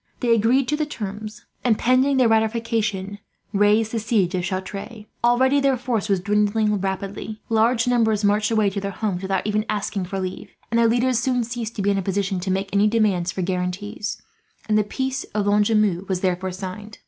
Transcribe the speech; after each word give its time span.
They 0.21 0.33
agreed 0.33 0.67
to 0.69 0.75
the 0.75 0.87
terms 0.87 1.45
and, 1.63 1.77
pending 1.77 2.17
their 2.17 2.27
ratification, 2.27 3.19
raised 3.53 3.91
the 3.91 3.99
siege 3.99 4.33
of 4.33 4.43
Chartres. 4.43 5.05
Already 5.23 5.59
their 5.59 5.77
force 5.77 6.09
was 6.09 6.19
dwindling 6.19 6.75
rapidly. 6.81 7.39
Large 7.49 7.87
numbers 7.87 8.23
marched 8.23 8.49
away 8.49 8.71
to 8.71 8.81
their 8.81 8.89
homes, 8.89 9.21
without 9.21 9.45
even 9.45 9.63
asking 9.69 10.05
for 10.05 10.19
leave; 10.19 10.49
and 10.71 10.79
their 10.79 10.87
leaders 10.87 11.19
soon 11.19 11.43
ceased 11.43 11.75
to 11.75 11.83
be 11.83 11.91
in 11.91 11.99
a 11.99 12.01
position 12.01 12.39
to 12.39 12.49
make 12.49 12.69
any 12.73 12.87
demands 12.87 13.31
for 13.31 13.43
guarantees, 13.43 14.19
and 14.67 14.75
the 14.75 14.83
peace 14.83 15.23
of 15.35 15.45
Lonjumeau 15.45 16.07
was 16.09 16.21
therefore 16.21 16.49
signed. 16.51 16.97